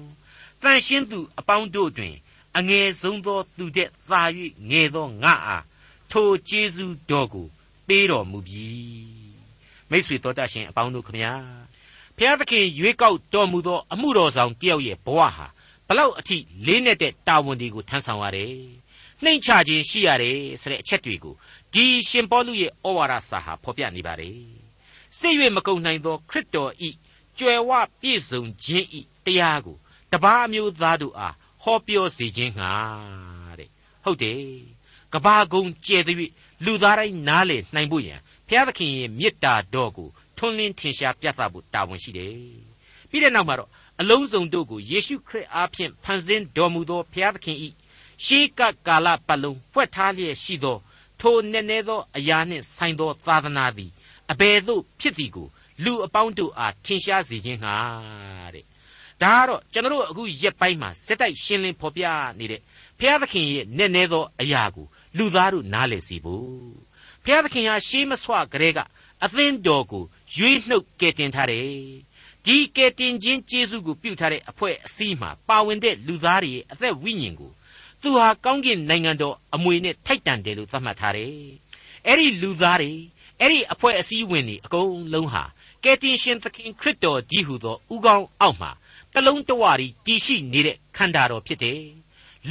[0.61, 2.15] တန်ရှင်းသူအပေါင်းတို့တွင်
[2.57, 4.21] အငယ်ဆုံးသောသူတဲ့သာ၍
[4.69, 5.63] ငယ်သောငါအား
[6.11, 7.47] ထိုကျေးဇူးတော်ကို
[7.87, 8.67] ပေးတော်မူပြီ
[9.89, 11.33] မိတ်ဆွေတော်တတ်ရှင်အပေါင်းတို့ခမညာ
[12.19, 15.47] ဖျားသခင်ရွေးကောက်တော်မူသောအမှုတော်ဆောင်တယောက်ရဲ့ဘဝဟာ
[15.87, 18.53] ဘလောက်အထိလေးနက်တဲ့တာဝန်တွေကိုထမ်းဆောင်ရတယ်
[19.23, 21.35] နှိမ်ချခြင်းရှိရတယ်ဆိုတဲ့အချက်တွေကို
[21.73, 24.39] ဒီရှင်ပေါလုရဲ့ဩဝါဒစာဟာဖော်ပြနေပါတယ်
[25.17, 26.89] စိတ်၍မကုန်နိုင်သောခရစ်တော်ဤ
[27.37, 29.77] ကြွယ်ဝပြည့်စုံခြင်းဤတရားကို
[30.11, 32.73] တပါးမျိုးသားတို့အားဟောပြောစေခြင်းငှာ
[33.59, 33.69] တဲ့
[34.03, 34.41] ဟုတ်တယ်
[35.13, 36.31] ကဘာကုံကျဲသည်
[36.65, 42.33] လူသားတိုင်းနားလေနိုင်ဖို့ရန်ဘုရားသခင်ရဲ့မေတ္တာတော်ကို ထွန်းလင်းထင်ရှားပြသဖို့တာဝန်ရှိတယ်
[43.09, 43.69] ပြီးတဲ့နောက်မှာတော့
[44.01, 47.69] အလုံးစုံတို့ကိုယေရှုခရစ်အားဖြင့်ဖန်ဆင်းတော်မူသောဘုရားသခင်ဤ
[48.25, 50.77] ရှေးကကာလပတ်လုံးဖွက်ထားလျက်ရှိသော
[51.21, 53.91] ထိုနည်းနည်းသောအရာနှင့်ဆိုင်သောသာသနာသည်
[54.31, 55.47] အဘယ်သို့ဖြစ်သည်ကို
[55.83, 57.75] လူအပေါင်းတို့အားထင်ရှားစေခြင်းဟာ
[58.53, 58.65] တဲ့
[59.21, 62.03] ဒါကတော့ကျွန်တော်တို့အခုရက်ပိုင်းမှာစက်တိုက်ရှင်းလင်းဖော်ပြ
[62.39, 62.61] နေတဲ့
[62.99, 64.85] ဘုရားသခင်ရဲ့နည်းနည်းသောအရာကို
[65.17, 66.47] လူသားတို့နားလည်စေဖို့
[67.23, 68.79] ဘုရားသခင်ဟာရှေးမဆွကလေးက
[69.23, 70.03] အသင်းတော်ကို
[70.35, 71.67] ရွေးနှုတ်ကယ်တင်ထားတယ်
[72.45, 77.51] ဒီကယ်တင်ခြင်းကျေးဇူးကိုပြုထားတဲ့အဖွဲ့အစည်းမှာပါဝင်တဲ့လူသားတွေရဲ့အသက်ဝိညာဉ်ကို
[78.01, 81.33] သူဟာကောင်းကင်နိုင်ငံတော်အမွေနဲ့ထိုက်တန်တယ်လို့သတ်မှတ်ထားတယ်
[82.07, 82.91] အဲ့ဒီလူသားတွေ
[83.39, 85.43] အဲ့ဒီအဖွဲ့အစည်းဝင်တွေအကုန်လုံးဟာ
[85.83, 88.71] ကယ်တင်ရှင်သခင်ခရစ်တော်ကြီးဟူသောဥကောင်းအောက်မှာ
[89.13, 91.81] တလုံးတဝရီတည်ရှိနေတဲ့ခန္ဓာတော်ဖြစ်တယ်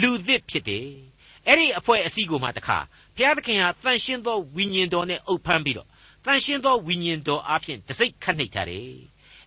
[0.00, 0.86] လူသစ်ဖြစ်တယ်
[1.46, 2.78] အဲ့ဒီအဖွဲ့အစည်းကိုမှတခါ
[3.16, 5.88] ဘုရားသခင်ဟာတန်ရှင်းသောဝိညာဉ်တော်နဲ့အုပ်ဖမ်းပြီးတော့
[6.26, 8.90] တန်ရှင်းသောဝိညာဉ်တော်အဖြစ်တစိ့ခတ်နှိပ်ထားတယ်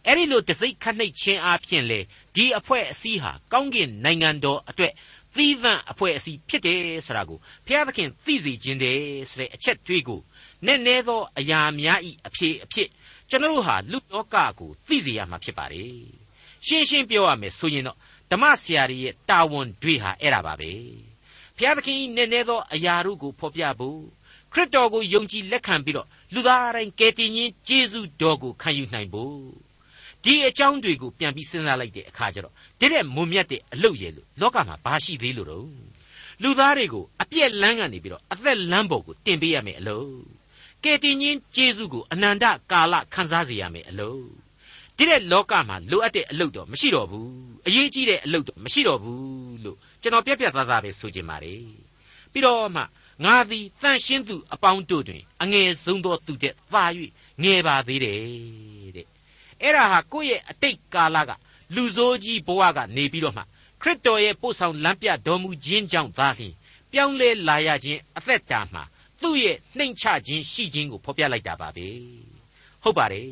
[0.06, 2.00] အဲ့ဒီလိုတစိ့ခတ်နှိပ်ခြင်းအဖြစ်လေ
[2.36, 4.94] ဒီအဖွဲ့အစည်းဟာကောင်းကင်နိုင်ငံတော်အတွက်
[5.36, 10.22] သီးသန့်အဖွဲ့အစည်းဖြစ်တယ်ဆိုတာကိုဘုရားသခင်သိစေခြင်းတယ်ဆိုတဲ့အချက်တွေးကို
[10.66, 12.90] နည်းနည်းသောအရာများဤအဖြစ်အဖြစ်
[13.30, 15.94] ကျွန်တော်တို့ဟာလူလောကကိုသိစေရမှာဖြစ်ပါတယ်
[16.66, 17.98] ရှင်းရှင်းပြောရမယ်ဆိုရင်တော့
[18.32, 20.72] ဓမ္မဆရာကြီးရဲ့တာဝန်တွေဟာအဲ့ဒါပါပဲ
[21.56, 24.02] ဘုရားသခင်နည်းနည်းသောအရာတို့ကိုဖော်ပြဖို့
[24.54, 29.38] ခရစ်တော်ကိုယုံကြည်လက်ခံပြီးတော့ လူသားတိုင်းကယ်တင်ရှင်ယေရှုတော်ကိုခံယူနိုင်ဖို့
[30.24, 35.68] ဒီအကြောင်းတွေကိုပြန်ပြီးစဉ်းစားလိုက်တဲ့အခါကျတော့တတဲ့မွန်မြတ်တဲ့အလုပ်ရည်လို့လောကမှာဘာရှိသေးလို့တော့
[36.44, 40.12] လူသားတွေကိုအပြက်လန်းကနေပြီးတော့အသက်လန်းပေါ်ကိုတင်ပေးရမယ်အလုပ်
[40.84, 44.24] ကယ်တင်ရှင်ယေရှုကိုအနန္တကာလခံစားစေရမယ်အလုပ်
[44.98, 47.30] ဒီတဲ့လောကမှာလိုအပ်တဲ့အလုပ်တော့မရှိတော့ဘူး
[47.68, 51.64] အရေးကြီးတဲ့အလုပ်တော့မရှိတော့ဘူးလို့ကျွန်တော်ပြက်ပြက်သားသားပဲဆိုချင်ပါတယ်
[52.32, 52.82] ပြီးတော့မှ
[53.24, 56.84] ငါသည်တန်ရှင်းသူအပေါင်းတို့တွင် အငယ်ဆုံးသောသူတဲ့သာ၍
[57.44, 59.08] ငယ်ပါသေးတယ်တဲ့
[59.62, 61.32] အဲ့ဒါဟာကိုယ့်ရဲ့အတိတ်ကာလက
[61.76, 63.44] လူဆိုးကြီးဘဝကနေပြီးတော့မှ
[63.82, 66.54] ခရစ်တော်ရဲ့ပို့ဆောင်လမ်းပြတော်မူခြင်းကြောင့်သာလျှင်
[66.92, 68.84] ပြောင်းလဲလာရခြင်းအသက်တာမှာ
[69.22, 71.88] သူ့ရဲ့နှိမ်ချခြင်းရှိခြင်းကိုဖော်ပြလိုက်တာပါပဲ
[72.84, 73.30] ဟုတ်ပါတယ်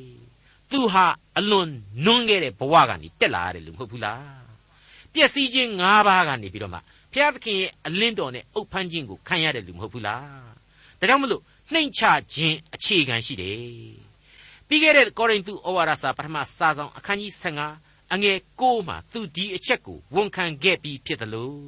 [0.71, 1.05] သူဟာ
[1.37, 1.69] အလွန်
[2.05, 4.47] နွန်းခဲ့တဲ့ဘဝကနေတက်လာရတယ်လို့မဟုတ်ဘူးလား
[5.13, 6.79] ပျက်စီးခြင်း၅ပါးကနေပြီးတော့မှ
[7.17, 10.51] ဘုရားသခင်ရဲ့အလင်းတော်နဲ့အုပ်ဖမ်းခြင်းကိုခံရတယ်လို့မဟုတ်ဘူးလား
[10.99, 12.01] ဒါကြောင့်မလို့နှိမ်ချ
[12.33, 13.59] ခြင်းအခြေခံရှိတယ်
[14.67, 17.31] ပြီးခဲ့တဲ့ကောရိန္သုဩဝါဒစာပထမစာဆောင်အခန်းကြီး
[17.73, 21.61] 15အငယ်6မှာသူဒီအချက်ကိုဝန်ခံခဲ့ပြီးဖြစ်တယ်လို့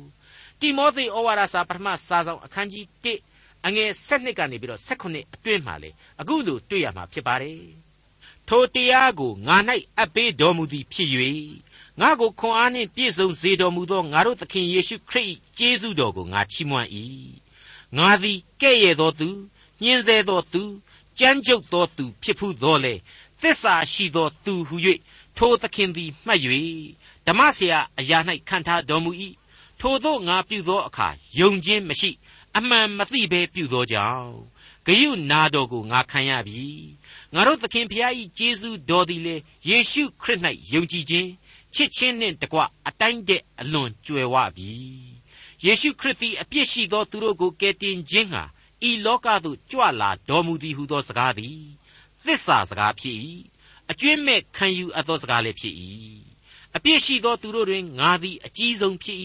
[0.60, 2.86] တိမောသေဩဝါဒစာပထမစာဆောင်အခန်းကြီး
[3.26, 5.90] 1အငယ်7ကနေပြီးတော့18အတွင်းမှာလေ
[6.22, 7.62] အခုလိုတွေ့ရမှာဖြစ်ပါတယ်
[8.48, 9.58] ထိုတရားကိုငါ၌
[9.98, 11.10] အပ်ပေးတော်မူသည်ဖြစ်၍
[12.02, 16.90] ငါကိုခွန်အားနှင့်ပြည့်စုံစေတော်မူသောငါတို့သခင်ယေရှုခရစ်ကျေးဇူးတော်ကိုငါချီးမွမ်း၏
[17.98, 19.30] ငါသည်ကဲ့ရဲ့သောသူ
[19.84, 20.64] ညှင်းဆဲသောသူ
[21.20, 22.94] ကြမ်းကြုတ်သောသူဖြစ်ဖူးသောလေ
[23.42, 24.76] သစ္စာရှိသောသူဟု၍
[25.38, 26.42] ထိုသခင်သည်မှတ်၍
[27.26, 28.18] ဓမ္မဆရာအရာ၌
[28.50, 29.12] ခံထားတော်မူ၏
[29.80, 31.08] ထိုသို့ငါပြုသောအခါ
[31.40, 32.12] ယုံခြင်းမရှိ
[32.58, 34.34] အမှန်မသိဘဲပြုသောကြောင့်
[34.86, 36.68] ဂယုနာတော်ကိုငါခံရပြီ
[37.34, 39.36] ငါတို့သခင်ဖျား၏ကျေးဇူးတော်သည်လေ
[39.70, 40.40] ယေရှုခရစ်၌
[40.74, 41.30] ယုံကြည်ခြင်း
[41.75, 44.73] ချစ်ချင်းနှင့်တကွအတိုင်းတဲ့အလွန်ကြွယ်ဝပြီ
[45.65, 48.43] ယေရှုခရစ်သည်အပြစ်ရှိသောသူတို့ကိုကယ်တင်ခြင်းဟာ
[48.89, 51.61] ဤလောကသို့ကြွလာတော်မူသည်ဟုသောစကားသည်
[52.25, 53.19] သစ္စာစကားဖြစ်၏
[53.91, 55.75] အကျွင့်မဲ့ခံယူအပ်သောစကားလည်းဖြစ်၏
[56.77, 59.19] အပြစ်ရှိသောသူတို့တွင်ငါသည်အကြီးဆုံးဖြစ်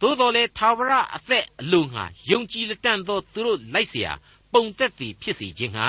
[0.00, 4.08] သို့တော်လည်းသာဝရအသက်အလိုငှာယုံကြည်လက်တန့်သောသူတို့လိုက်เสีย
[4.52, 5.88] ပုံသက်သည်ဖြစ်စေခြင်းငှာ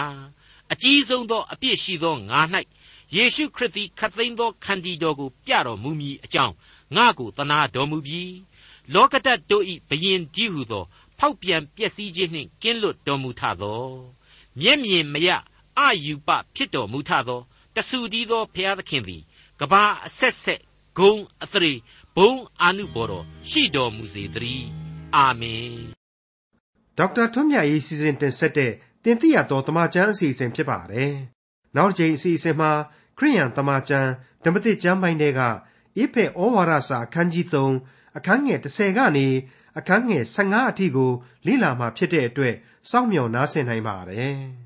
[0.72, 2.42] အကြီးဆုံးသောအပြစ်ရှိသောငါ၌
[3.15, 6.55] ယေရှုခရစ်သည်ခတ်သိမ်းသောခန္တီတော်ကိုပြတော်မူမည်အကြောင်း
[6.97, 8.35] ငါကိုသနာတော်မူပြီး
[8.95, 10.85] လောကတတ်တို့၏ဘယင်ကြီးဟုသော
[11.19, 13.87] ဖောက်ပြန်ပျက်စီးခြင်းနှင့်ကင်းလွတ်တော်မူထသော
[14.61, 15.29] မျက်မြင်မရ
[15.79, 17.41] အယူပဖြစ်တော်မူထသော
[17.75, 19.23] တဆူတည်းသောဘုရားသခင်သည်
[19.61, 20.61] ကဘာအဆက်ဆက်
[20.99, 21.73] ဂုံအသရေ
[22.17, 24.69] ဘုံအာနုဘော်တော်ရှိတော်မူစေတည်း
[25.17, 25.75] အာမင်
[26.99, 28.73] ဒေါက်တာထွန်းမြတ်ရေးစီစဉ်တင်ဆက်တဲ့
[29.05, 31.15] တင်ပြတော်တမချန်းအစီအစဉ်ဖြစ်ပါတယ်
[31.77, 32.71] နောက်တစ်ချိန်အစီအစဉ်မှာ
[33.19, 34.11] ခရိယန်တမချန်း
[34.45, 35.49] ဓမ္မသစ်ကျမ်းပိုင်းတွေကဣ
[36.15, 37.47] ဖေဩဝါဒစာအခန်းကြီး
[37.83, 39.27] 3အခန်းငယ်30ကနေ
[39.79, 41.11] အခန်းငယ်15အထိကို
[41.47, 42.55] လေ့လာမှာဖြစ်တဲ့အတွက်
[42.91, 44.37] စောင့်မျှော်နားဆင်နိုင်ပါတယ်။